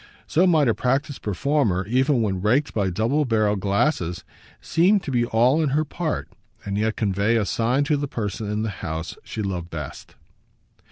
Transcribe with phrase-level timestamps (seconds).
[0.25, 4.23] So might a practised performer, even when raked by double barrelled glasses,
[4.59, 6.27] seem to be all in her part
[6.65, 10.15] and yet convey a sign to the person in the house she loved best.